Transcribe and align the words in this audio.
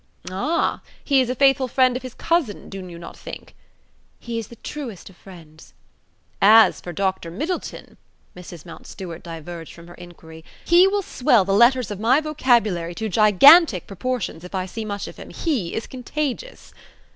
"Ah! 0.31 0.81
He 1.03 1.21
is 1.21 1.29
a 1.29 1.35
faithful 1.35 1.67
friend 1.67 1.95
of 1.95 2.01
his 2.01 2.15
cousin, 2.15 2.69
do 2.69 2.79
you 2.79 2.97
not 2.97 3.15
think?" 3.15 3.53
"He 4.19 4.39
is 4.39 4.47
the 4.47 4.55
truest 4.55 5.11
of 5.11 5.15
friends." 5.15 5.75
"As 6.41 6.81
for 6.81 6.91
Dr. 6.91 7.29
Middleton," 7.29 7.97
Mrs. 8.35 8.65
Mountstuart 8.65 9.21
diverged 9.21 9.75
from 9.75 9.85
her 9.87 9.93
inquiry, 9.93 10.43
"he 10.65 10.87
will 10.87 11.03
swell 11.03 11.45
the 11.45 11.53
letters 11.53 11.91
of 11.91 11.99
my 11.99 12.19
vocabulary 12.19 12.95
to 12.95 13.09
gigantic 13.09 13.85
proportions 13.85 14.43
if 14.43 14.55
I 14.55 14.65
see 14.65 14.85
much 14.85 15.07
of 15.07 15.17
him: 15.17 15.29
he 15.29 15.75
is 15.75 15.85
contagious." 15.85 16.73